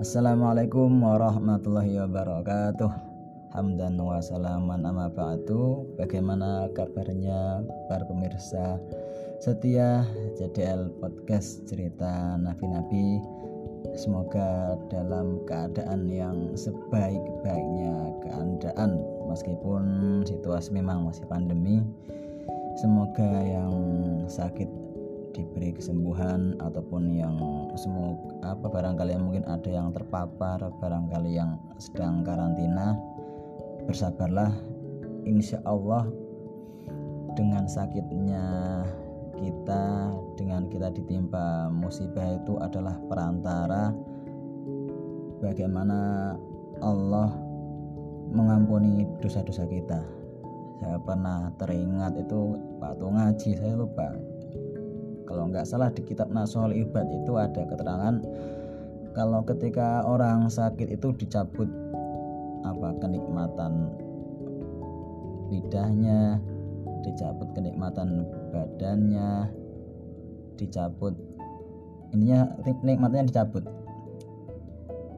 Assalamualaikum 0.00 1.04
warahmatullahi 1.04 2.00
wabarakatuh. 2.00 2.88
Hamdan 3.52 4.00
wa 4.00 4.16
salaman 4.24 4.80
amma 4.88 5.12
ba'du. 5.12 5.84
Bagaimana 6.00 6.72
kabarnya 6.72 7.60
para 7.84 8.08
pemirsa? 8.08 8.80
Setia 9.44 10.08
JDL 10.40 10.96
Podcast 11.04 11.68
Cerita 11.68 12.40
Nabi-Nabi 12.40 13.20
Semoga 13.92 14.80
dalam 14.88 15.44
keadaan 15.44 16.08
yang 16.08 16.56
sebaik-baiknya 16.56 18.24
keadaan 18.24 19.04
Meskipun 19.28 19.84
situasi 20.24 20.72
memang 20.72 21.12
masih 21.12 21.28
pandemi 21.28 21.84
Semoga 22.80 23.28
yang 23.44 23.76
sakit 24.32 24.68
diberi 25.40 25.72
kesembuhan 25.72 26.60
ataupun 26.60 27.16
yang 27.16 27.40
semua 27.80 28.12
apa 28.44 28.68
barangkali 28.68 29.16
yang 29.16 29.24
mungkin 29.24 29.48
ada 29.48 29.70
yang 29.72 29.88
terpapar 29.96 30.60
barangkali 30.76 31.32
yang 31.32 31.56
sedang 31.80 32.20
karantina 32.20 32.92
bersabarlah. 33.88 34.52
Insya 35.24 35.64
Allah 35.64 36.04
dengan 37.36 37.64
sakitnya 37.64 38.44
kita 39.40 40.12
dengan 40.36 40.68
kita 40.68 40.92
ditimpa 40.92 41.72
musibah 41.72 42.36
itu 42.36 42.60
adalah 42.60 43.00
perantara. 43.08 43.96
Bagaimana 45.40 46.36
Allah 46.84 47.32
mengampuni 48.28 49.08
dosa-dosa 49.24 49.64
kita. 49.64 50.04
Saya 50.80 51.00
pernah 51.00 51.48
teringat 51.56 52.16
itu 52.20 52.56
waktu 52.80 53.04
ngaji 53.08 53.50
saya 53.56 53.74
lupa 53.76 54.08
kalau 55.30 55.46
nggak 55.46 55.62
salah 55.62 55.94
di 55.94 56.02
kitab 56.02 56.34
Nasol 56.34 56.74
Ibad 56.74 57.06
itu 57.22 57.38
ada 57.38 57.62
keterangan 57.62 58.18
kalau 59.14 59.46
ketika 59.46 60.02
orang 60.02 60.50
sakit 60.50 60.90
itu 60.90 61.14
dicabut 61.14 61.70
apa 62.66 62.98
kenikmatan 62.98 63.94
lidahnya 65.54 66.42
dicabut 67.06 67.46
kenikmatan 67.54 68.26
badannya 68.50 69.46
dicabut 70.58 71.14
ininya 72.10 72.50
nikmatnya 72.82 73.30
dicabut 73.30 73.62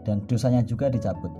dan 0.03 0.23
dosanya 0.27 0.63
juga 0.67 0.91
dicabut. 0.91 1.31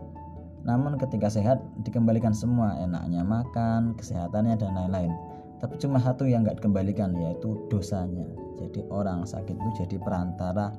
Namun 0.63 0.95
ketika 0.95 1.27
sehat 1.27 1.59
dikembalikan 1.83 2.31
semua 2.31 2.79
enaknya 2.79 3.27
makan 3.27 3.99
kesehatannya 3.99 4.55
dan 4.55 4.79
lain-lain. 4.79 5.13
Tapi 5.59 5.79
cuma 5.79 5.99
satu 5.99 6.27
yang 6.27 6.47
nggak 6.47 6.63
dikembalikan 6.63 7.15
yaitu 7.19 7.55
dosanya 7.71 8.27
jadi 8.73 8.89
orang 8.89 9.29
sakit 9.29 9.53
itu 9.53 9.85
jadi 9.85 10.01
perantara 10.01 10.73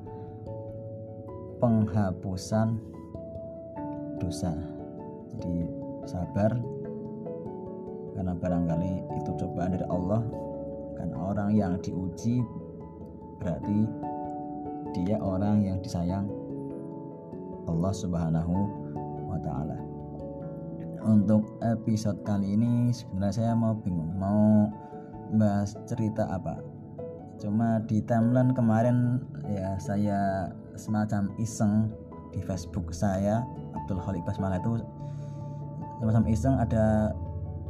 penghapusan 1.62 2.74
dosa. 4.18 4.50
Jadi 5.38 5.62
sabar 6.02 6.58
karena 8.18 8.34
barangkali 8.34 8.92
itu 9.14 9.30
cobaan 9.38 9.78
dari 9.78 9.86
Allah. 9.86 10.26
Karena 10.98 11.16
orang 11.22 11.54
yang 11.54 11.78
diuji 11.78 12.42
berarti 13.38 13.86
dia 14.90 15.14
orang 15.22 15.62
yang 15.62 15.78
disayang 15.78 16.26
Allah 17.70 17.94
Subhanahu 17.94 18.56
wa 19.30 19.38
taala. 19.38 19.78
Untuk 21.06 21.62
episode 21.62 22.26
kali 22.26 22.58
ini 22.58 22.90
sebenarnya 22.90 23.38
saya 23.38 23.54
mau 23.54 23.78
bingung 23.78 24.18
mau 24.18 24.66
bahas 25.38 25.78
cerita 25.86 26.26
apa 26.26 26.73
cuma 27.42 27.82
di 27.84 28.00
timeline 28.04 28.54
kemarin 28.54 29.20
ya 29.50 29.76
saya 29.82 30.48
semacam 30.78 31.30
iseng 31.38 31.90
di 32.34 32.40
Facebook 32.42 32.90
saya 32.90 33.42
Abdul 33.74 34.00
Khalik 34.02 34.22
Basmala 34.26 34.58
itu 34.58 34.82
semacam 36.02 36.24
iseng 36.30 36.54
ada 36.58 37.14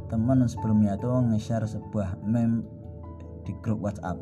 teman 0.08 0.44
sebelumnya 0.46 0.96
itu 0.96 1.08
nge-share 1.08 1.64
sebuah 1.64 2.20
meme 2.24 2.64
di 3.44 3.52
grup 3.60 3.80
WhatsApp. 3.84 4.16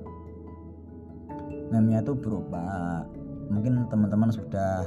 Meme-nya 1.71 2.05
itu 2.05 2.13
berupa 2.13 3.03
mungkin 3.49 3.87
teman-teman 3.89 4.29
sudah 4.33 4.87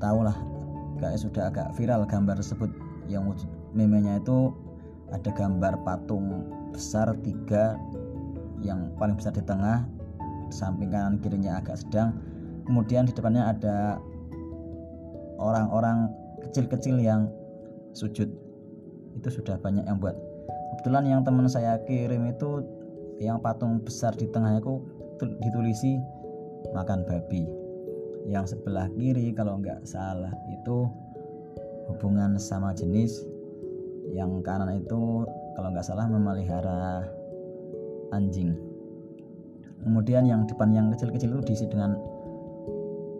tahu 0.00 0.24
lah 0.24 0.36
kayak 1.00 1.20
sudah 1.20 1.50
agak 1.50 1.68
viral 1.76 2.06
gambar 2.06 2.38
tersebut. 2.40 2.70
Yang 3.10 3.44
meme-nya 3.76 4.18
itu 4.22 4.54
ada 5.12 5.30
gambar 5.30 5.84
patung 5.84 6.48
besar 6.72 7.12
tiga 7.22 7.76
yang 8.64 8.90
paling 8.96 9.14
besar 9.14 9.36
di 9.36 9.44
tengah 9.44 9.84
samping 10.48 10.90
kanan 10.90 11.20
kirinya 11.20 11.60
agak 11.60 11.78
sedang. 11.78 12.16
Kemudian 12.64 13.04
di 13.04 13.12
depannya 13.12 13.52
ada 13.52 14.00
orang-orang 15.36 16.08
kecil-kecil 16.48 16.96
yang 16.96 17.28
sujud. 17.92 18.26
Itu 19.14 19.28
sudah 19.30 19.60
banyak 19.60 19.84
yang 19.84 20.00
buat. 20.00 20.16
Kebetulan 20.74 21.04
yang 21.06 21.20
teman 21.22 21.46
saya 21.46 21.78
kirim 21.86 22.26
itu 22.26 22.64
yang 23.22 23.38
patung 23.38 23.78
besar 23.84 24.10
di 24.16 24.26
tengahnya 24.26 24.58
itu 24.58 24.74
ditulisi 25.44 26.00
makan 26.74 27.06
babi. 27.06 27.46
Yang 28.24 28.56
sebelah 28.56 28.88
kiri 28.96 29.36
kalau 29.36 29.60
nggak 29.60 29.84
salah 29.84 30.32
itu 30.50 30.88
hubungan 31.92 32.40
sama 32.40 32.72
jenis. 32.72 33.22
Yang 34.10 34.40
kanan 34.42 34.80
itu 34.80 35.28
kalau 35.54 35.68
nggak 35.70 35.86
salah 35.86 36.08
memelihara 36.08 37.04
anjing. 38.14 38.54
Kemudian 39.84 40.24
yang 40.24 40.48
depan 40.48 40.72
yang 40.72 40.88
kecil-kecil 40.94 41.34
itu 41.34 41.42
diisi 41.44 41.66
dengan 41.68 41.98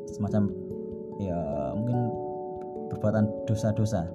semacam 0.09 0.49
ya 1.21 1.37
mungkin 1.77 2.09
perbuatan 2.89 3.29
dosa-dosa. 3.45 4.09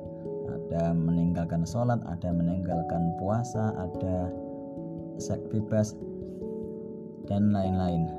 Ada 0.50 0.97
meninggalkan 0.97 1.62
sholat 1.67 2.01
ada 2.09 2.34
meninggalkan 2.34 3.13
puasa 3.22 3.75
ada 3.78 4.34
seks 5.22 5.45
bebas 5.53 5.94
dan 7.29 7.53
lain-lain. 7.53 8.09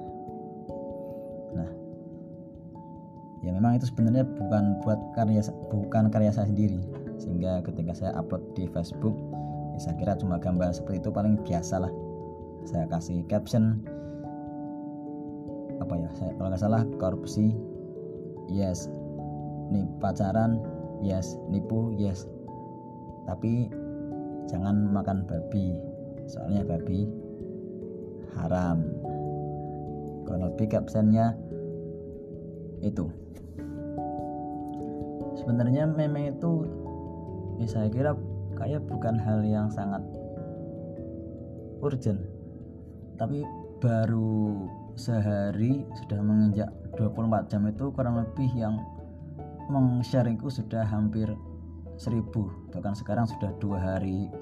Nah 1.59 1.71
ya 3.43 3.51
memang 3.51 3.83
itu 3.83 3.91
sebenarnya 3.91 4.23
bukan 4.39 4.79
buat 4.87 5.01
karya 5.19 5.43
bukan 5.75 6.07
karya 6.13 6.31
saya 6.31 6.47
sendiri. 6.47 6.79
Sehingga 7.19 7.67
ketika 7.67 7.99
saya 7.99 8.13
upload 8.15 8.47
di 8.55 8.71
Facebook 8.71 9.19
ya 9.75 9.79
saya 9.83 9.95
kira 9.99 10.15
cuma 10.15 10.39
gambar 10.39 10.71
seperti 10.71 11.03
itu 11.03 11.11
paling 11.11 11.35
biasa 11.43 11.83
lah 11.83 11.93
saya 12.69 12.85
kasih 12.89 13.25
caption. 13.27 13.81
Apa 15.81 15.95
ya 15.97 16.11
saya 16.17 16.33
kalau 16.37 16.53
nggak 16.53 16.63
salah 16.63 16.83
korupsi. 17.01 17.57
Yes. 18.51 18.91
Nih 19.73 19.87
pacaran. 20.03 20.61
Yes. 21.01 21.39
Nipu. 21.49 21.95
Yes. 21.97 22.29
Tapi 23.25 23.71
jangan 24.51 24.91
makan 24.93 25.25
babi. 25.25 25.79
Soalnya 26.29 26.67
babi 26.67 27.09
haram. 28.37 28.85
Kalau 30.29 30.53
lebih 30.53 30.69
captionnya 30.71 31.35
itu. 32.85 33.09
Sebenarnya 35.41 35.89
meme 35.89 36.37
itu 36.37 36.69
ya 37.57 37.67
saya 37.67 37.89
kira 37.89 38.13
kayak 38.57 38.85
bukan 38.89 39.17
hal 39.17 39.41
yang 39.45 39.73
sangat 39.73 40.05
urgent 41.81 42.21
tapi 43.21 43.45
baru 43.85 44.65
sehari 44.97 45.85
sudah 46.01 46.25
menginjak 46.25 46.73
24 46.97 47.53
jam 47.53 47.69
itu 47.69 47.93
kurang 47.93 48.17
lebih 48.17 48.49
yang 48.57 48.81
meng-sharingku 49.69 50.49
sudah 50.49 50.89
hampir 50.89 51.29
1000 52.01 52.17
bahkan 52.73 52.97
sekarang 52.97 53.29
sudah 53.29 53.53
dua 53.61 53.77
hari 53.77 54.33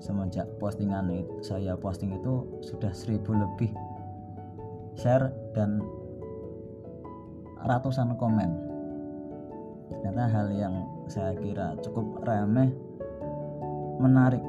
semenjak 0.00 0.48
postingan 0.56 1.12
saya 1.44 1.76
posting 1.76 2.16
itu 2.16 2.48
sudah 2.64 2.90
1000 2.90 3.20
lebih 3.20 3.70
share 4.96 5.30
dan 5.54 5.84
ratusan 7.62 8.18
komen. 8.18 8.50
Ternyata 10.02 10.24
hal 10.26 10.48
yang 10.50 10.74
saya 11.06 11.38
kira 11.38 11.78
cukup 11.78 12.26
remeh 12.26 12.74
menarik 14.02 14.42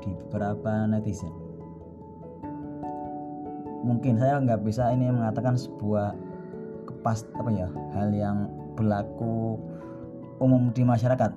di 0.00 0.14
beberapa 0.14 0.86
netizen 0.86 1.49
mungkin 3.80 4.20
saya 4.20 4.40
nggak 4.40 4.60
bisa 4.64 4.92
ini 4.92 5.08
mengatakan 5.08 5.56
sebuah 5.56 6.12
kepas 6.88 7.24
apa 7.36 7.50
ya 7.52 7.68
hal 7.96 8.12
yang 8.12 8.48
berlaku 8.76 9.56
umum 10.40 10.72
di 10.72 10.84
masyarakat. 10.84 11.32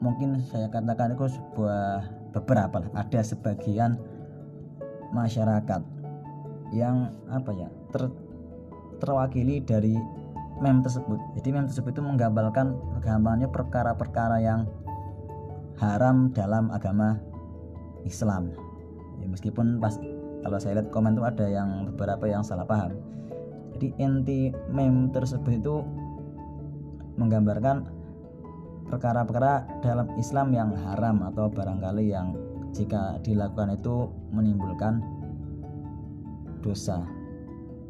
Mungkin 0.00 0.40
saya 0.48 0.72
katakan 0.72 1.12
itu 1.12 1.28
sebuah 1.28 2.08
beberapa 2.32 2.80
ada 2.96 3.20
sebagian 3.20 4.00
masyarakat 5.12 5.82
yang 6.70 7.10
apa 7.28 7.50
ya 7.52 7.68
ter, 7.90 8.08
terwakili 9.02 9.60
dari 9.60 9.98
mem 10.60 10.80
tersebut. 10.80 11.18
Jadi 11.36 11.48
mem 11.52 11.66
tersebut 11.68 11.92
itu 11.92 12.04
menggambarkan 12.04 12.76
gambarnya 13.04 13.48
perkara-perkara 13.48 14.40
yang 14.40 14.64
haram 15.80 16.30
dalam 16.32 16.68
agama 16.72 17.16
Islam. 18.04 18.52
Ya, 19.20 19.26
meskipun 19.28 19.80
pas 19.80 19.96
kalau 20.44 20.58
saya 20.60 20.80
lihat 20.80 20.88
komen 20.92 21.16
tuh 21.16 21.26
ada 21.26 21.46
yang 21.46 21.90
beberapa 21.92 22.24
yang 22.28 22.44
salah 22.44 22.64
paham 22.64 22.96
jadi 23.80 23.96
inti 23.96 24.52
meme 24.68 25.08
tersebut 25.08 25.56
itu 25.56 25.80
menggambarkan 27.16 27.88
perkara-perkara 28.90 29.80
dalam 29.80 30.10
Islam 30.18 30.52
yang 30.52 30.74
haram 30.74 31.22
atau 31.30 31.46
barangkali 31.48 32.10
yang 32.10 32.34
jika 32.74 33.18
dilakukan 33.22 33.78
itu 33.78 34.10
menimbulkan 34.34 35.00
dosa. 36.60 37.02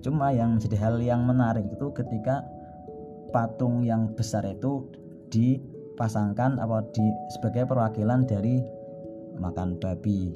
Cuma 0.01 0.33
yang 0.33 0.57
menjadi 0.57 0.77
hal 0.81 0.97
yang 1.03 1.27
menarik 1.29 1.67
itu 1.69 1.93
ketika 1.93 2.45
patung 3.35 3.85
yang 3.85 4.13
besar 4.17 4.47
itu 4.49 4.87
dipasangkan 5.29 6.57
apa 6.63 6.87
di 6.95 7.05
sebagai 7.37 7.69
perwakilan 7.69 8.25
dari 8.25 8.63
makan 9.37 9.77
babi, 9.83 10.33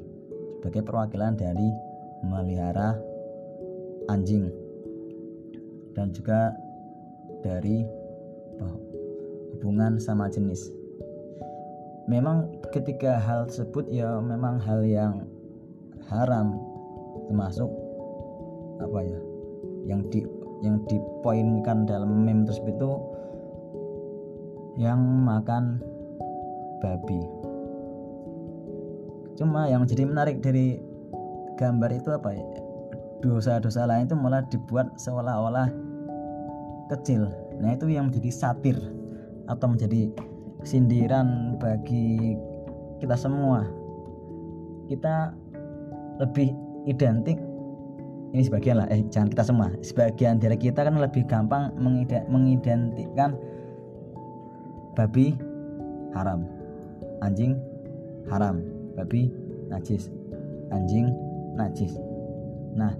sebagai 0.60 0.84
perwakilan 0.84 1.38
dari 1.38 1.68
melihara 2.24 2.96
anjing 4.08 4.48
dan 5.94 6.10
juga 6.10 6.56
dari 7.44 7.84
hubungan 9.54 9.96
sama 10.00 10.28
jenis. 10.28 10.72
Memang 12.04 12.52
ketika 12.68 13.16
hal 13.16 13.48
tersebut 13.48 13.88
ya 13.88 14.20
memang 14.20 14.60
hal 14.60 14.84
yang 14.84 15.24
haram 16.08 16.60
termasuk 17.28 17.70
apa 18.82 19.00
ya 19.00 19.20
yang 19.88 20.04
di 20.12 20.20
yang 20.60 20.80
dipoinkan 20.88 21.88
dalam 21.88 22.24
meme 22.24 22.44
tersebut 22.44 22.76
itu 22.76 22.92
yang 24.80 25.00
makan 25.00 25.80
babi 26.82 27.20
cuma 29.34 29.66
yang 29.66 29.88
jadi 29.88 30.04
menarik 30.06 30.44
dari 30.44 30.78
gambar 31.56 31.90
itu 31.94 32.10
apa 32.14 32.30
ya? 32.34 32.44
Dosa-dosa 33.24 33.88
lain 33.88 34.10
itu 34.10 34.16
malah 34.18 34.44
dibuat 34.52 34.92
seolah-olah 35.00 35.70
kecil. 36.92 37.30
Nah 37.58 37.72
itu 37.72 37.88
yang 37.88 38.12
menjadi 38.12 38.30
satir 38.30 38.76
atau 39.48 39.66
menjadi 39.72 40.12
sindiran 40.64 41.56
bagi 41.56 42.36
kita 43.00 43.16
semua. 43.16 43.64
Kita 44.88 45.32
lebih 46.20 46.52
identik 46.84 47.40
ini 48.34 48.42
sebagian 48.42 48.82
lah 48.82 48.90
eh 48.90 49.06
jangan 49.14 49.30
kita 49.30 49.44
semua 49.46 49.70
sebagian 49.80 50.42
dari 50.42 50.58
kita 50.58 50.82
kan 50.82 50.98
lebih 50.98 51.22
gampang 51.30 51.70
mengidentikan 52.26 53.38
babi 54.98 55.38
haram 56.18 56.42
anjing 57.22 57.54
haram 58.26 58.58
babi 58.98 59.30
najis 59.70 60.10
anjing 60.74 61.14
najis. 61.56 61.94
Nah 62.74 62.94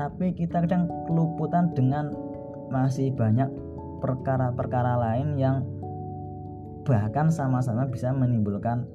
tapi 0.00 0.32
kita 0.32 0.64
kadang 0.64 0.88
keluputan 1.04 1.68
dengan 1.76 2.08
masih 2.72 3.12
banyak 3.12 3.48
perkara-perkara 4.00 4.96
lain 4.96 5.36
yang 5.36 5.60
bahkan 6.88 7.28
sama-sama 7.28 7.84
bisa 7.84 8.08
menimbulkan 8.16 8.88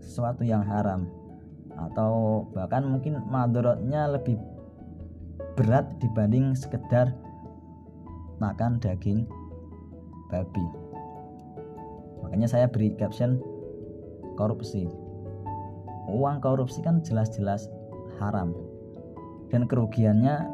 sesuatu 0.00 0.40
yang 0.40 0.64
haram. 0.64 1.04
Atau 1.76 2.44
bahkan 2.56 2.88
mungkin 2.88 3.20
madorotnya 3.28 4.08
lebih 4.08 4.40
berat 5.56 5.92
dibanding 6.00 6.56
sekedar 6.56 7.12
makan 8.40 8.80
daging 8.80 9.28
babi. 10.32 10.66
Makanya 12.24 12.48
saya 12.48 12.66
beri 12.72 12.96
caption 12.96 13.36
korupsi 14.40 14.88
uang 16.10 16.42
korupsi 16.42 16.82
kan 16.82 17.00
jelas-jelas 17.00 17.70
haram. 18.18 18.52
Dan 19.50 19.66
kerugiannya 19.66 20.46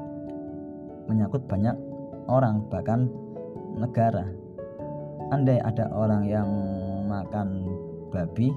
menyangkut 1.09 1.45
banyak 1.49 1.77
orang 2.29 2.65
bahkan 2.69 3.09
negara. 3.77 4.25
Andai 5.35 5.59
ada 5.59 5.91
orang 5.91 6.23
yang 6.29 6.49
makan 7.07 7.67
babi 8.15 8.55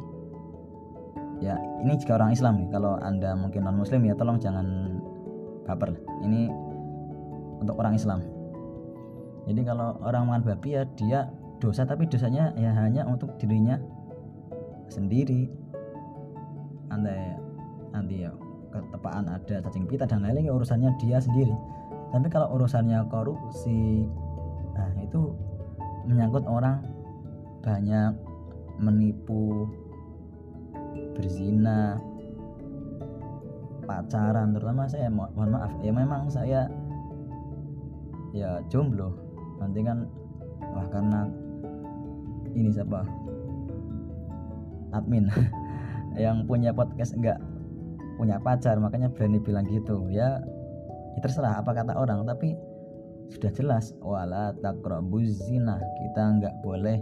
ya 1.40 1.56
ini 1.82 1.96
jika 1.96 2.20
orang 2.20 2.36
Islam 2.36 2.68
kalau 2.68 3.00
anda 3.00 3.32
mungkin 3.34 3.64
non 3.64 3.80
Muslim 3.80 4.04
ya 4.06 4.14
tolong 4.16 4.38
jangan 4.38 5.00
baper. 5.66 5.96
Ini 6.24 6.52
untuk 7.60 7.76
orang 7.80 7.96
Islam. 7.96 8.24
Jadi 9.50 9.62
kalau 9.66 9.98
orang 10.04 10.30
makan 10.30 10.44
babi 10.46 10.78
ya 10.78 10.84
dia 10.94 11.20
dosa 11.60 11.84
tapi 11.84 12.08
dosanya 12.08 12.56
ya 12.56 12.72
hanya 12.72 13.04
untuk 13.08 13.36
dirinya 13.36 13.80
sendiri 14.88 15.52
anda 16.90 17.38
nanti 17.94 18.26
ya 18.26 18.32
ketepaan 18.70 19.26
ada 19.26 19.56
cacing 19.66 19.90
pita 19.90 20.06
dan 20.06 20.22
lain-lain 20.22 20.50
ya 20.50 20.54
urusannya 20.54 20.90
dia 21.02 21.18
sendiri. 21.18 21.54
Tapi 22.10 22.28
kalau 22.30 22.54
urusannya 22.58 23.06
korupsi 23.10 24.06
nah 24.74 24.90
itu 25.02 25.34
menyangkut 26.08 26.46
orang 26.48 26.82
banyak 27.60 28.16
menipu 28.80 29.68
berzina 31.14 32.00
pacaran 33.84 34.56
terutama 34.56 34.88
saya 34.88 35.12
mo 35.12 35.28
mohon 35.36 35.58
maaf 35.58 35.74
ya 35.82 35.92
memang 35.92 36.30
saya 36.30 36.70
ya 38.32 38.62
jomblo. 38.70 39.14
Nanti 39.60 39.82
kan 39.84 40.06
wah 40.62 40.88
karena 40.94 41.28
ini 42.54 42.70
siapa? 42.72 43.04
Admin 44.90 45.30
yang 46.18 46.48
punya 46.50 46.74
podcast 46.74 47.14
enggak 47.14 47.38
punya 48.20 48.36
pacar 48.44 48.76
makanya 48.84 49.08
berani 49.08 49.40
bilang 49.40 49.64
gitu. 49.70 50.12
Ya, 50.12 50.44
ya 51.16 51.20
terserah 51.24 51.64
apa 51.64 51.72
kata 51.72 51.96
orang 51.96 52.28
tapi 52.28 52.52
sudah 53.32 53.52
jelas 53.56 53.96
wala 54.04 54.52
takrabuz 54.60 55.40
zina. 55.48 55.80
Kita 55.80 56.22
enggak 56.28 56.56
boleh 56.60 57.00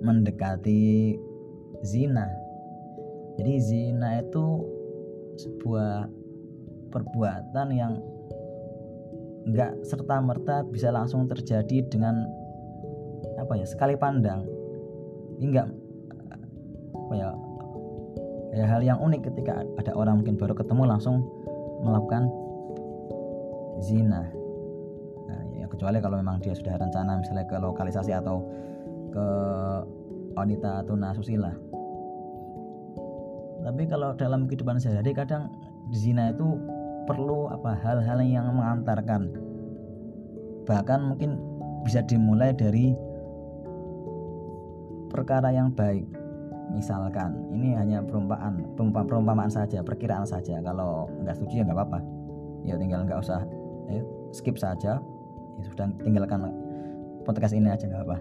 mendekati 0.00 1.12
zina. 1.84 2.24
Jadi 3.36 3.54
zina 3.60 4.24
itu 4.24 4.64
sebuah 5.36 6.08
perbuatan 6.88 7.68
yang 7.72 8.00
enggak 9.44 9.76
serta 9.84 10.20
merta 10.24 10.64
bisa 10.64 10.88
langsung 10.88 11.28
terjadi 11.28 11.84
dengan 11.88 12.24
apa 13.36 13.60
ya 13.60 13.68
sekali 13.68 13.96
pandang. 14.00 14.48
Enggak 15.40 15.68
apa 16.96 17.14
ya 17.16 17.49
ya 18.50 18.66
hal 18.66 18.82
yang 18.82 18.98
unik 18.98 19.30
ketika 19.30 19.62
ada 19.78 19.92
orang 19.94 20.22
mungkin 20.22 20.34
baru 20.34 20.54
ketemu 20.54 20.82
langsung 20.90 21.22
melakukan 21.86 22.26
zina. 23.80 24.28
Nah, 25.26 25.42
ya 25.54 25.66
kecuali 25.70 25.98
kalau 26.02 26.18
memang 26.18 26.42
dia 26.42 26.52
sudah 26.52 26.76
rencana 26.76 27.22
misalnya 27.22 27.46
ke 27.46 27.56
lokalisasi 27.56 28.12
atau 28.12 28.42
ke 29.10 29.26
wanita 30.34 30.84
tuna 30.86 31.14
susila. 31.14 31.50
Tapi 33.60 33.82
kalau 33.86 34.16
dalam 34.16 34.48
kehidupan 34.48 34.80
sehari 34.80 35.12
kadang 35.12 35.52
zina 35.92 36.32
itu 36.32 36.56
perlu 37.04 37.50
apa 37.52 37.76
hal-hal 37.80 38.18
yang 38.24 38.50
mengantarkan. 38.56 39.30
Bahkan 40.64 41.00
mungkin 41.02 41.40
bisa 41.84 42.04
dimulai 42.04 42.52
dari 42.52 42.92
perkara 45.10 45.50
yang 45.50 45.74
baik 45.74 46.19
misalkan 46.72 47.36
ini 47.50 47.74
hanya 47.74 48.02
perumpamaan 48.04 48.62
perumpamaan 48.76 49.50
saja 49.50 49.82
perkiraan 49.82 50.24
saja. 50.24 50.62
Kalau 50.62 51.10
nggak 51.22 51.36
setuju 51.36 51.62
ya 51.62 51.64
nggak 51.66 51.78
apa-apa. 51.78 51.98
Ya 52.64 52.74
tinggal 52.76 53.04
nggak 53.08 53.20
usah 53.20 53.42
ya, 53.90 54.02
skip 54.30 54.56
saja. 54.56 55.02
Ya 55.60 55.64
sudah 55.68 55.86
tinggalkan 56.00 56.50
podcast 57.24 57.52
ini 57.52 57.68
aja 57.68 57.84
nggak 57.84 58.04
apa 58.08 58.18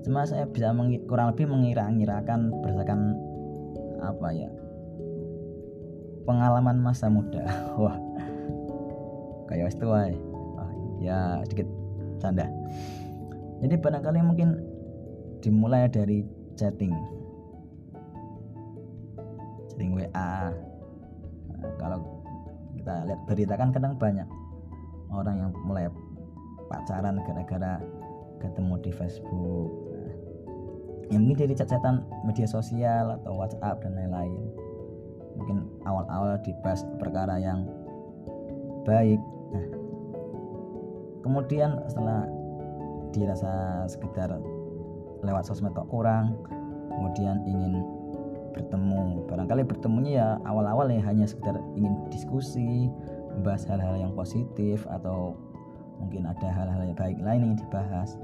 cuma 0.00 0.24
saya 0.24 0.48
bisa 0.48 0.72
kurang 1.04 1.36
lebih 1.36 1.46
mengira-ngirakan 1.48 2.48
berdasarkan 2.64 3.00
apa 4.00 4.28
ya 4.32 4.48
pengalaman 6.24 6.80
masa 6.80 7.12
muda. 7.12 7.44
Wah 7.80 7.96
kayak 9.50 9.74
itu 9.74 9.86
oh, 9.86 10.08
ya 11.02 11.42
sedikit 11.44 11.68
canda. 12.22 12.48
Jadi 13.60 13.76
barangkali 13.76 14.24
mungkin 14.24 14.56
dimulai 15.44 15.84
dari 15.92 16.24
chatting 16.56 16.92
chatting 19.80 19.96
WA 19.96 20.52
nah, 21.56 21.72
kalau 21.80 22.04
kita 22.76 23.08
lihat 23.08 23.20
berita 23.24 23.56
kan 23.56 23.72
kadang 23.72 23.96
banyak 23.96 24.28
orang 25.08 25.40
yang 25.40 25.50
mulai 25.64 25.88
pacaran 26.68 27.16
gara-gara 27.24 27.80
ketemu 28.44 28.76
di 28.84 28.92
Facebook. 28.92 29.72
Nah, 29.96 30.12
yang 31.10 31.24
mungkin 31.24 31.48
dari 31.48 31.56
chat-chatan 31.56 32.04
media 32.28 32.44
sosial 32.44 33.16
atau 33.20 33.40
WhatsApp 33.40 33.80
dan 33.80 33.96
lain-lain. 33.96 34.38
Mungkin 35.40 35.64
awal-awal 35.88 36.36
dibahas 36.44 36.84
perkara 37.00 37.40
yang 37.40 37.64
baik. 38.84 39.18
Nah 39.50 39.66
kemudian 41.24 41.80
setelah 41.88 42.28
dirasa 43.16 43.84
sekedar 43.88 44.30
lewat 45.24 45.44
sosmed 45.44 45.72
kok 45.72 45.88
kurang 45.90 46.38
kemudian 46.94 47.42
ingin 47.44 47.82
bertemu. 48.52 49.26
Barangkali 49.30 49.62
bertemunya 49.66 50.12
ya 50.18 50.28
awal-awal 50.46 50.90
ya 50.90 51.02
hanya 51.06 51.26
sekedar 51.26 51.58
ingin 51.78 51.94
diskusi 52.10 52.90
membahas 53.36 53.66
hal-hal 53.70 53.96
yang 53.96 54.12
positif 54.12 54.84
atau 54.90 55.38
mungkin 56.00 56.26
ada 56.26 56.48
hal-hal 56.48 56.82
yang 56.82 56.96
baik 56.96 57.18
lain 57.20 57.40
yang 57.52 57.54
dibahas. 57.56 58.18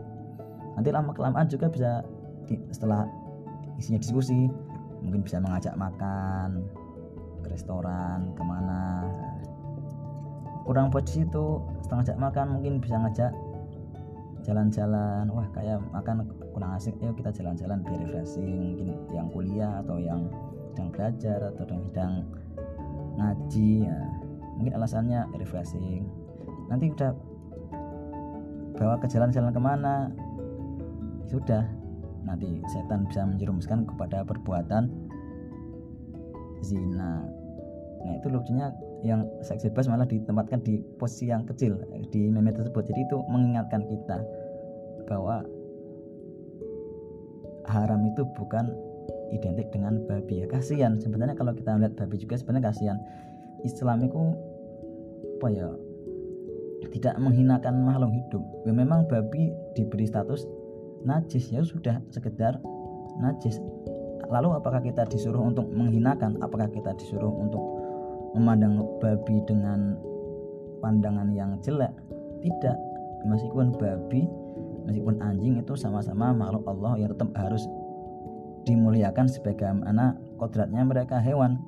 Nanti 0.75 0.91
lama 0.93 1.13
kelamaan 1.15 1.47
juga 1.49 1.71
bisa 1.71 2.05
setelah 2.71 3.09
isinya 3.77 4.01
diskusi 4.01 4.49
mungkin 5.05 5.23
bisa 5.23 5.39
mengajak 5.39 5.77
makan 5.77 6.65
ke 7.45 7.49
restoran 7.53 8.33
ke 8.35 8.43
mana. 8.43 9.07
Kurang 10.67 10.91
buat 10.91 11.07
situ 11.07 11.63
setelah 11.85 12.03
ngajak 12.03 12.19
makan 12.19 12.47
mungkin 12.59 12.73
bisa 12.83 12.99
ngajak 12.99 13.33
jalan-jalan. 14.43 15.31
Wah 15.31 15.47
kayak 15.55 15.79
makan 15.95 16.27
kurang 16.57 16.73
asik 16.73 16.97
yuk 17.05 17.13
kita 17.21 17.29
jalan-jalan 17.37 17.85
biar 17.85 18.01
refreshing 18.01 18.73
mungkin 18.73 18.89
yang 19.13 19.29
kuliah 19.29 19.85
atau 19.85 20.01
yang 20.01 20.25
sedang 20.73 20.89
belajar 20.89 21.39
atau 21.53 21.69
yang 21.69 21.85
sedang 21.93 22.13
ngaji 23.21 23.85
ya. 23.85 24.01
mungkin 24.57 24.73
alasannya 24.73 25.21
refreshing. 25.37 26.09
Nanti 26.73 26.89
udah 26.97 27.13
bawa 28.81 28.97
ke 28.97 29.07
jalan-jalan 29.13 29.53
ke 29.53 29.61
mana? 29.61 30.09
Sudah. 31.29 31.69
Nanti 32.25 32.65
setan 32.73 33.05
bisa 33.05 33.29
menjerumuskan 33.29 33.85
kepada 33.85 34.25
perbuatan 34.25 34.89
zina. 36.65 37.21
Nah 38.01 38.13
itu 38.17 38.33
lucunya 38.33 38.73
yang 39.05 39.29
seks 39.45 39.69
bebas 39.69 39.93
malah 39.93 40.09
ditempatkan 40.09 40.65
di 40.65 40.81
posisi 40.97 41.29
yang 41.29 41.45
kecil 41.45 41.77
di 42.09 42.33
meme 42.33 42.49
tersebut. 42.57 42.89
Jadi 42.89 43.05
itu 43.05 43.21
mengingatkan 43.29 43.85
kita 43.85 44.25
bahwa 45.05 45.45
haram 47.69 48.03
itu 48.07 48.23
bukan 48.35 48.71
identik 49.35 49.71
dengan 49.75 50.03
babi 50.07 50.43
ya. 50.43 50.47
Kasihan. 50.47 50.99
Sebenarnya 50.99 51.35
kalau 51.35 51.53
kita 51.53 51.75
melihat 51.75 51.99
babi 51.99 52.17
juga 52.21 52.39
sebenarnya 52.39 52.71
kasihan. 52.73 52.99
Islam 53.65 54.05
itu 54.07 54.21
apa 55.37 55.49
ya 55.53 55.69
tidak 56.93 57.15
menghinakan 57.19 57.83
makhluk 57.83 58.13
hidup. 58.15 58.43
Ya, 58.65 58.73
memang 58.73 59.09
babi 59.11 59.51
diberi 59.75 60.07
status 60.07 60.47
najis. 61.03 61.51
Ya 61.51 61.65
sudah 61.67 61.99
sekedar 62.15 62.61
najis. 63.19 63.59
Lalu 64.27 64.59
apakah 64.59 64.83
kita 64.83 65.07
disuruh 65.07 65.43
untuk 65.43 65.71
menghinakan? 65.71 66.39
Apakah 66.43 66.67
kita 66.71 66.95
disuruh 66.99 67.31
untuk 67.31 67.63
memandang 68.35 68.83
babi 68.99 69.39
dengan 69.47 69.95
pandangan 70.83 71.31
yang 71.31 71.59
jelek? 71.63 71.95
Tidak. 72.43 72.77
Meskipun 73.27 73.75
babi 73.75 74.27
meskipun 74.87 75.19
anjing 75.19 75.59
itu 75.59 75.75
sama-sama 75.75 76.31
makhluk 76.31 76.63
Allah 76.71 76.95
yang 76.97 77.11
tetap 77.11 77.35
harus 77.35 77.67
dimuliakan 78.67 79.27
sebagai 79.27 79.67
anak 79.67 80.19
kodratnya 80.39 80.83
mereka 80.87 81.19
hewan. 81.19 81.59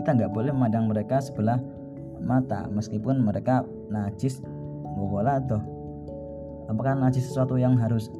Kita 0.00 0.16
nggak 0.16 0.32
boleh 0.32 0.52
memandang 0.52 0.88
mereka 0.88 1.20
sebelah 1.20 1.60
mata 2.20 2.68
meskipun 2.68 3.20
mereka 3.20 3.64
najis 3.88 4.40
atau 5.00 5.60
apakah 6.68 6.92
najis 6.92 7.24
sesuatu 7.24 7.56
yang 7.56 7.76
harus 7.80 8.12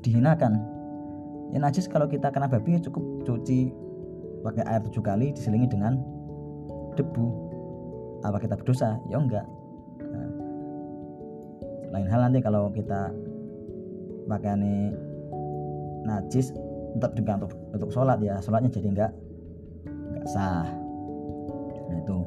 dihinakan? 0.00 0.56
Ya 1.52 1.60
najis 1.60 1.84
kalau 1.84 2.08
kita 2.08 2.32
kena 2.32 2.48
babi 2.48 2.76
ya 2.76 2.80
cukup 2.88 3.28
cuci 3.28 3.72
pakai 4.40 4.64
air 4.64 4.80
tujuh 4.88 5.04
kali 5.04 5.36
diselingi 5.36 5.68
dengan 5.68 6.00
debu. 6.96 7.26
Apa 8.24 8.40
kita 8.40 8.56
berdosa? 8.56 8.96
Ya 9.12 9.20
enggak 9.20 9.44
lain 11.96 12.12
hal 12.12 12.20
nanti 12.28 12.44
kalau 12.44 12.68
kita 12.68 13.08
pakai 14.28 14.52
ini 14.60 14.92
najis 16.04 16.52
tetap 16.96 17.16
juga 17.16 17.40
untuk, 17.40 17.52
untuk 17.72 17.90
sholat 17.92 18.20
ya. 18.20 18.36
Sholatnya 18.44 18.68
jadi 18.68 18.88
enggak 18.92 19.12
enggak 19.88 20.26
sah. 20.28 20.68
Nah 21.88 21.96
itu. 21.96 22.18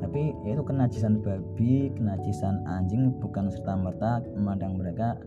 Tapi 0.00 0.22
ya 0.48 0.56
itu 0.56 0.64
kenajisan 0.64 1.20
babi 1.20 1.92
kenajisan 1.92 2.64
anjing 2.64 3.12
bukan 3.20 3.52
serta 3.52 3.76
merta 3.76 4.24
memandang 4.32 4.80
mereka 4.80 5.20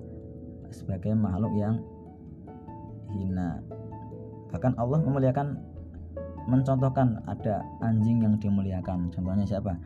sebagai 0.74 1.14
makhluk 1.14 1.54
yang 1.58 1.78
hina. 3.14 3.62
Bahkan 4.50 4.78
Allah 4.82 4.98
memuliakan 5.02 5.58
mencontohkan 6.50 7.22
ada 7.30 7.62
anjing 7.86 8.26
yang 8.26 8.38
dimuliakan. 8.42 9.14
Contohnya 9.14 9.46
siapa? 9.46 9.78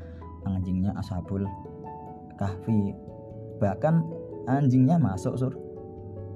Anjingnya 0.43 0.91
ashabul 0.99 1.47
kahfi 2.35 2.95
bahkan 3.57 4.05
anjingnya 4.47 4.97
masuk 4.99 5.35
sur 5.37 5.53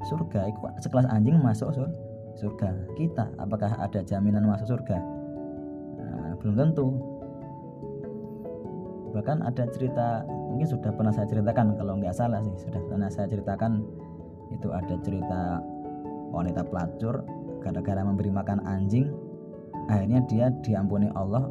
surga. 0.08 0.48
Sekelas 0.82 1.08
anjing 1.10 1.40
masuk 1.42 1.74
sur 1.74 1.90
surga. 2.38 2.70
Kita 2.96 3.34
apakah 3.42 3.74
ada 3.82 4.06
jaminan 4.06 4.46
masuk 4.46 4.78
surga? 4.78 4.98
Nah, 5.98 6.32
belum 6.40 6.56
tentu. 6.56 6.88
Bahkan 9.18 9.42
ada 9.42 9.64
cerita 9.74 10.22
mungkin 10.28 10.68
sudah 10.70 10.94
pernah 10.94 11.10
saya 11.10 11.26
ceritakan 11.26 11.74
kalau 11.76 11.98
nggak 11.98 12.14
salah 12.14 12.40
sih 12.46 12.54
sudah 12.62 12.82
pernah 12.86 13.10
saya 13.10 13.26
ceritakan 13.26 13.82
itu 14.54 14.70
ada 14.70 14.96
cerita 15.02 15.60
wanita 16.30 16.62
pelacur 16.70 17.26
gara-gara 17.66 18.02
memberi 18.06 18.30
makan 18.32 18.62
anjing. 18.64 19.10
Akhirnya 19.88 20.20
dia 20.28 20.52
diampuni 20.62 21.08
Allah 21.16 21.48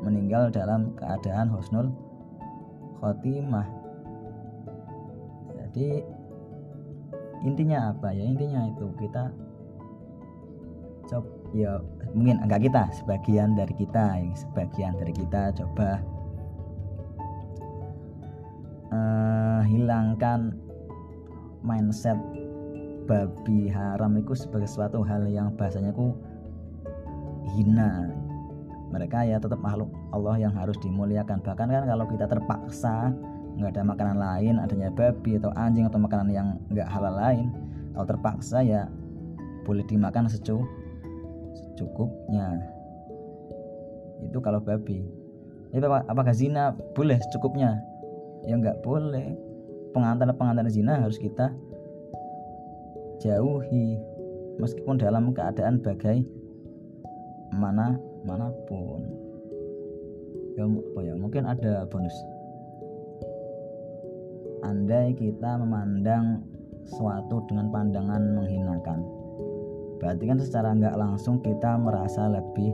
meninggal 0.00 0.48
dalam 0.48 0.96
keadaan 0.96 1.52
husnul 1.52 1.92
khotimah 3.00 3.79
jadi 5.70 6.02
intinya 7.46 7.94
apa 7.94 8.10
ya? 8.10 8.26
Intinya 8.26 8.66
itu 8.66 8.90
kita 8.98 9.30
coba 11.06 11.30
ya 11.50 11.78
mungkin 12.14 12.38
agak 12.42 12.70
kita 12.70 12.86
sebagian 12.94 13.58
dari 13.58 13.74
kita 13.74 14.18
sebagian 14.34 14.94
dari 14.94 15.10
kita 15.10 15.50
coba 15.58 15.98
uh, 18.94 19.62
hilangkan 19.66 20.54
mindset 21.66 22.18
babi 23.10 23.66
haram 23.66 24.14
itu 24.18 24.34
sebagai 24.38 24.70
suatu 24.70 25.02
hal 25.06 25.26
yang 25.30 25.54
bahasanya 25.54 25.94
ku 25.94 26.14
hina. 27.54 28.10
Mereka 28.90 29.22
ya 29.22 29.38
tetap 29.38 29.62
makhluk 29.62 29.90
Allah 30.10 30.34
yang 30.34 30.50
harus 30.50 30.74
dimuliakan. 30.82 31.38
Bahkan 31.46 31.66
kan 31.70 31.86
kalau 31.86 32.06
kita 32.10 32.26
terpaksa 32.26 33.14
nggak 33.58 33.76
ada 33.76 33.82
makanan 33.82 34.16
lain 34.16 34.54
adanya 34.62 34.88
babi 34.92 35.40
atau 35.40 35.50
anjing 35.58 35.88
atau 35.88 35.98
makanan 35.98 36.28
yang 36.30 36.48
nggak 36.70 36.86
halal 36.86 37.14
lain. 37.14 37.50
Kalau 37.96 38.06
terpaksa 38.06 38.62
ya 38.62 38.86
boleh 39.66 39.84
dimakan 39.86 40.30
secu 40.30 40.62
secukupnya. 41.54 42.60
Itu 44.22 44.38
kalau 44.44 44.60
babi. 44.60 45.02
Ya 45.70 45.82
apakah 45.86 46.34
zina? 46.34 46.74
Boleh 46.94 47.18
secukupnya. 47.28 47.78
Ya 48.46 48.54
nggak 48.56 48.82
boleh. 48.84 49.34
Pengantar-pengantar 49.90 50.66
zina 50.70 51.02
harus 51.02 51.18
kita 51.18 51.50
jauhi. 53.18 53.98
Meskipun 54.60 55.00
dalam 55.00 55.32
keadaan 55.32 55.80
bagai 55.80 56.20
mana 57.50 57.98
mana 58.22 58.52
pun 58.68 59.02
ya, 60.54 60.64
apa 60.68 61.00
ya 61.02 61.14
mungkin 61.16 61.48
ada 61.48 61.88
bonus 61.88 62.14
andai 64.64 65.16
kita 65.16 65.60
memandang 65.60 66.44
suatu 66.86 67.44
dengan 67.46 67.70
pandangan 67.70 68.22
menghinakan 68.36 69.00
berarti 70.00 70.24
kan 70.26 70.38
secara 70.40 70.72
nggak 70.74 70.96
langsung 70.96 71.38
kita 71.44 71.76
merasa 71.76 72.28
lebih 72.28 72.72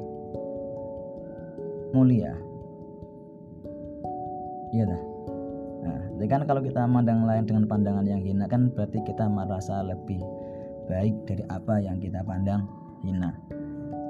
mulia 1.95 2.35
iya 4.75 4.85
dah 4.87 5.16
Nah, 5.87 6.02
jadi 6.19 6.26
kan 6.26 6.43
kalau 6.50 6.59
kita 6.66 6.83
memandang 6.83 7.23
lain 7.23 7.47
dengan 7.47 7.64
pandangan 7.71 8.02
yang 8.02 8.19
hina 8.19 8.50
kan 8.50 8.75
berarti 8.75 8.99
kita 9.07 9.31
merasa 9.31 9.87
lebih 9.87 10.19
baik 10.90 11.14
dari 11.31 11.47
apa 11.47 11.78
yang 11.78 12.02
kita 12.02 12.26
pandang 12.26 12.66
hina. 13.07 13.31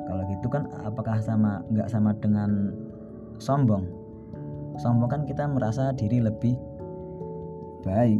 Kalau 0.08 0.22
gitu 0.32 0.48
kan 0.48 0.72
apakah 0.80 1.20
sama 1.20 1.60
nggak 1.68 1.92
sama 1.92 2.16
dengan 2.16 2.72
sombong? 3.36 3.84
Sombong 4.80 5.10
kan 5.12 5.22
kita 5.28 5.44
merasa 5.44 5.92
diri 5.92 6.24
lebih 6.24 6.56
baik 7.86 8.18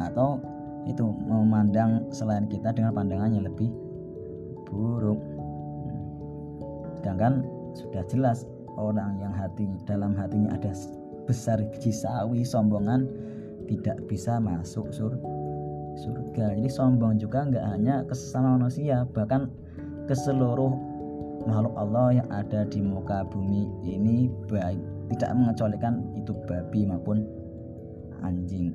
atau 0.00 0.40
itu 0.88 1.04
memandang 1.28 2.08
selain 2.08 2.48
kita 2.48 2.72
dengan 2.72 2.96
pandangan 2.96 3.36
yang 3.36 3.44
lebih 3.44 3.68
buruk. 4.68 5.20
Sedangkan 7.00 7.44
sudah 7.76 8.02
jelas 8.08 8.48
orang 8.80 9.20
yang 9.20 9.32
hati 9.36 9.68
dalam 9.84 10.16
hatinya 10.16 10.56
ada 10.56 10.72
besar 11.24 11.60
biji 11.72 11.92
sombongan 12.44 13.08
tidak 13.64 13.96
bisa 14.08 14.36
masuk 14.36 14.92
sur 14.92 15.16
surga 15.94 16.58
jadi 16.58 16.68
sombong 16.68 17.16
juga 17.16 17.46
nggak 17.48 17.64
hanya 17.64 18.02
ke 18.04 18.12
sesama 18.12 18.58
manusia 18.58 19.06
bahkan 19.14 19.48
ke 20.04 20.12
seluruh 20.12 20.74
makhluk 21.48 21.74
Allah 21.78 22.20
yang 22.20 22.28
ada 22.34 22.66
di 22.68 22.82
muka 22.82 23.24
bumi 23.24 23.70
ini 23.86 24.28
baik 24.50 24.80
tidak 25.16 25.30
mengecualikan 25.36 26.02
itu 26.18 26.34
babi 26.44 26.88
maupun 26.88 27.24
anjing. 28.24 28.72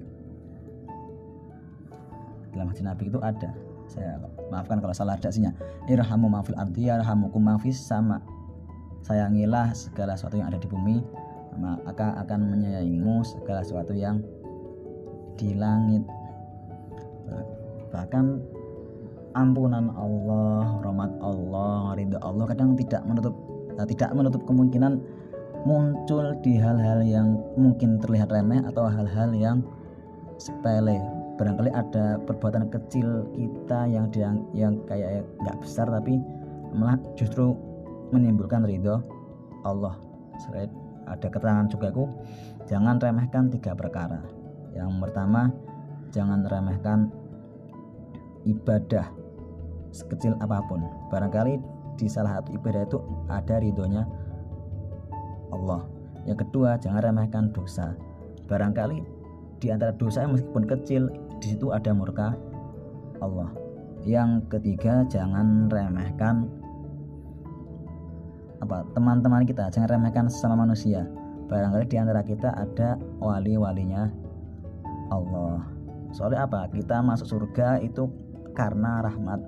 Dalam 2.54 2.70
hadis 2.70 2.86
Nabi 2.86 3.10
itu 3.10 3.20
ada. 3.22 3.52
Saya 3.90 4.22
maafkan 4.54 4.78
kalau 4.78 4.94
salah 4.94 5.18
redaksinya 5.18 5.50
irhamu 5.90 6.30
mafil 6.30 6.54
ardi 6.62 6.88
yarhamukum 6.94 7.42
mafis 7.42 7.82
sama. 7.82 8.22
Sayangilah 9.02 9.74
segala 9.74 10.14
sesuatu 10.14 10.38
yang 10.38 10.54
ada 10.54 10.62
di 10.62 10.70
bumi 10.70 11.02
maka 11.60 12.16
akan 12.24 12.56
menyayangimu 12.56 13.26
segala 13.26 13.66
sesuatu 13.66 13.92
yang 13.92 14.24
di 15.36 15.56
langit. 15.58 16.04
Bahkan 17.90 18.26
ampunan 19.38 19.94
Allah 19.94 20.82
rahmat 20.82 21.12
Allah 21.22 21.94
ridho 21.94 22.18
Allah 22.22 22.46
kadang 22.50 22.74
tidak 22.74 23.06
menutup 23.06 23.36
eh, 23.78 23.88
tidak 23.94 24.10
menutup 24.18 24.42
kemungkinan 24.50 25.02
muncul 25.68 26.36
di 26.40 26.56
hal-hal 26.56 27.04
yang 27.04 27.40
mungkin 27.60 28.00
terlihat 28.00 28.32
remeh 28.32 28.64
atau 28.64 28.88
hal-hal 28.88 29.32
yang 29.36 29.58
sepele. 30.40 31.00
Barangkali 31.40 31.72
ada 31.72 32.20
perbuatan 32.20 32.68
kecil 32.68 33.28
kita 33.32 33.88
yang 33.88 34.12
yang, 34.12 34.44
yang 34.52 34.74
kayak 34.88 35.24
nggak 35.40 35.58
besar 35.64 35.88
tapi 35.88 36.20
malah 36.76 37.00
justru 37.16 37.56
menimbulkan 38.12 38.64
ridho 38.68 39.00
Allah. 39.64 39.96
Selain 40.40 40.72
ada 41.08 41.28
keterangan 41.28 41.68
juga 41.68 41.92
aku 41.92 42.06
jangan 42.68 43.00
remehkan 43.00 43.48
tiga 43.52 43.76
perkara. 43.76 44.20
Yang 44.76 44.92
pertama 45.00 45.52
jangan 46.12 46.44
remehkan 46.44 47.08
ibadah 48.44 49.08
sekecil 49.92 50.36
apa 50.44 50.60
pun. 50.68 50.84
Barangkali 51.08 51.60
di 52.00 52.08
salah 52.08 52.40
satu 52.40 52.56
ibadah 52.56 52.84
itu 52.88 53.00
ada 53.28 53.60
ridhonya 53.60 54.08
Allah. 55.54 55.86
Yang 56.26 56.48
kedua 56.48 56.78
jangan 56.82 57.02
remehkan 57.10 57.50
dosa. 57.54 57.96
Barangkali 58.50 59.02
di 59.60 59.68
antara 59.70 59.92
dosa 59.96 60.26
meskipun 60.26 60.66
kecil 60.66 61.12
di 61.44 61.56
situ 61.56 61.72
ada 61.72 61.92
murka 61.94 62.36
Allah. 63.24 63.52
Yang 64.08 64.48
ketiga 64.58 65.04
jangan 65.12 65.68
remehkan 65.68 66.48
apa 68.60 68.84
teman-teman 68.92 69.48
kita 69.48 69.72
jangan 69.72 70.00
remehkan 70.00 70.28
sesama 70.28 70.68
manusia. 70.68 71.08
Barangkali 71.50 71.86
di 71.90 71.98
antara 71.98 72.22
kita 72.22 72.54
ada 72.54 73.00
wali-walinya 73.18 74.10
Allah. 75.10 75.66
Soalnya 76.14 76.46
apa? 76.46 76.70
Kita 76.70 77.02
masuk 77.02 77.26
surga 77.26 77.82
itu 77.82 78.10
karena 78.54 79.02
rahmat 79.02 79.42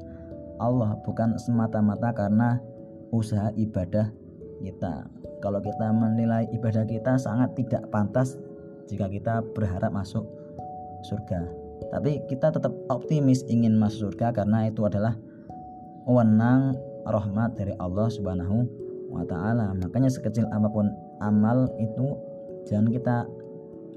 Allah 0.61 0.93
bukan 1.01 1.37
semata-mata 1.41 2.13
karena 2.13 2.61
usaha 3.09 3.49
ibadah 3.57 4.13
kita 4.61 5.09
kalau 5.41 5.59
kita 5.59 5.89
menilai 5.89 6.45
ibadah 6.53 6.85
kita 6.85 7.17
sangat 7.17 7.51
tidak 7.57 7.83
pantas 7.89 8.37
jika 8.85 9.09
kita 9.09 9.41
berharap 9.57 9.89
masuk 9.89 10.23
surga 11.09 11.49
tapi 11.89 12.21
kita 12.29 12.53
tetap 12.53 12.71
optimis 12.93 13.41
ingin 13.49 13.75
masuk 13.75 14.13
surga 14.13 14.31
karena 14.31 14.69
itu 14.69 14.85
adalah 14.85 15.17
wewenang 16.05 16.77
rahmat 17.09 17.57
dari 17.57 17.73
Allah 17.81 18.07
Subhanahu 18.07 18.69
wa 19.09 19.25
taala. 19.25 19.73
Makanya 19.73 20.07
sekecil 20.13 20.45
apa 20.53 20.69
pun 20.69 20.93
amal 21.19 21.67
itu 21.81 22.15
jangan 22.69 22.87
kita 22.89 23.15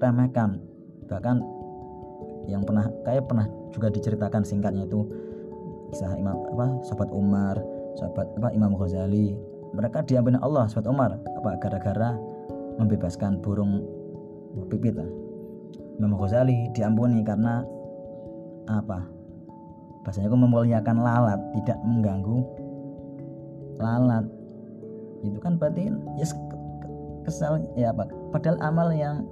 remehkan. 0.01 0.59
Bahkan 1.07 1.37
yang 2.49 2.65
pernah 2.65 2.89
kayak 3.05 3.25
pernah 3.29 3.47
juga 3.73 3.89
diceritakan 3.93 4.45
singkatnya 4.45 4.85
itu 4.85 5.05
kisah 5.93 6.17
Imam 6.17 6.37
apa 6.57 6.83
sahabat 6.85 7.09
Umar, 7.13 7.57
sahabat 8.01 8.27
apa 8.41 8.49
Imam 8.53 8.75
Ghazali. 8.75 9.54
Mereka 9.75 10.07
diampuni 10.07 10.39
Allah 10.39 10.71
sahabat 10.71 10.89
Umar 10.91 11.11
apa 11.19 11.51
gara-gara 11.59 12.15
membebaskan 12.79 13.43
burung 13.43 13.83
pipit. 14.71 14.95
Imam 15.99 16.15
Ghazali 16.19 16.71
diampuni 16.75 17.23
karena 17.23 17.63
apa? 18.71 19.03
Bahasanya 20.07 20.31
aku 20.31 20.39
memuliakan 20.39 20.97
lalat, 21.01 21.41
tidak 21.59 21.79
mengganggu 21.83 22.39
lalat. 23.83 24.27
Itu 25.27 25.39
kan 25.41 25.59
berarti 25.59 25.91
ya 26.21 26.27
kesal 27.27 27.63
ya 27.75 27.91
apa? 27.91 28.07
Padahal 28.31 28.59
amal 28.63 28.89
yang 28.95 29.27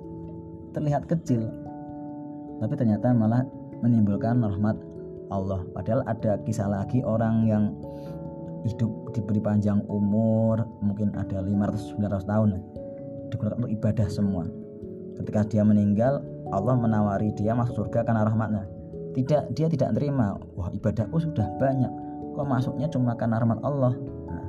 terlihat 0.72 1.05
kecil 1.07 1.52
tapi 2.62 2.78
ternyata 2.78 3.11
malah 3.11 3.42
menimbulkan 3.83 4.38
rahmat 4.38 4.78
Allah. 5.35 5.66
Padahal 5.74 6.07
ada 6.07 6.38
kisah 6.46 6.70
lagi 6.70 7.02
orang 7.02 7.42
yang 7.50 7.74
hidup 8.62 8.90
diberi 9.14 9.42
panjang 9.42 9.83
umur, 9.90 10.62
mungkin 10.81 11.11
ada 11.18 11.42
500 11.42 11.98
900 11.98 12.31
tahun 12.31 12.48
digunakan 13.33 13.57
untuk 13.59 13.72
ibadah 13.72 14.09
semua. 14.12 14.44
Ketika 15.16 15.40
dia 15.48 15.62
meninggal, 15.64 16.20
Allah 16.53 16.77
menawari 16.77 17.33
dia 17.33 17.57
masuk 17.57 17.88
surga 17.88 18.05
karena 18.05 18.29
rahmatnya. 18.29 18.64
Tidak, 19.16 19.57
dia 19.57 19.66
tidak 19.68 19.96
terima. 19.96 20.37
Wah 20.57 20.68
ibadahku 20.72 21.16
sudah 21.20 21.48
banyak. 21.57 21.90
Kok 22.33 22.48
masuknya 22.48 22.88
cuma 22.88 23.12
karena 23.16 23.40
rahmat 23.40 23.61
Allah? 23.61 23.92
Nah, 24.29 24.46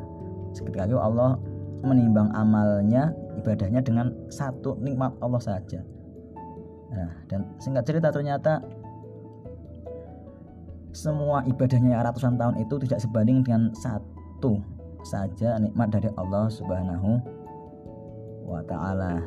seketika 0.56 0.88
itu 0.88 0.99
Allah 0.99 1.36
menimbang 1.84 2.32
amalnya, 2.32 3.12
ibadahnya 3.36 3.84
dengan 3.84 4.15
satu 4.32 4.80
nikmat 4.80 5.12
Allah 5.19 5.41
saja. 5.43 5.84
Nah, 6.95 7.12
dan 7.28 7.52
singkat 7.60 7.84
cerita 7.84 8.08
ternyata 8.13 8.63
semua 10.93 11.41
ibadahnya 11.49 12.06
ratusan 12.06 12.38
tahun 12.38 12.62
itu 12.62 12.77
tidak 12.86 13.01
sebanding 13.01 13.41
dengan 13.41 13.73
satu 13.73 14.62
saja 15.01 15.58
nikmat 15.58 15.89
dari 15.89 16.08
Allah 16.15 16.47
Subhanahu 16.47 17.17
wa 18.45 18.62
taala. 18.69 19.19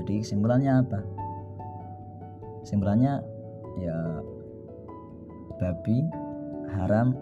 Jadi 0.00 0.24
kesimpulannya 0.24 0.72
apa? 0.82 1.00
Kesimpulannya 2.64 3.20
ya 3.76 3.98
babi 5.60 6.08
haram 6.80 7.12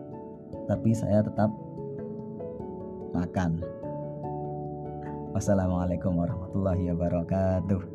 tapi 0.70 0.94
saya 0.94 1.26
tetap 1.26 1.50
makan. 3.10 3.58
Wassalamualaikum 5.34 6.14
warahmatullahi 6.14 6.94
wabarakatuh. 6.94 7.93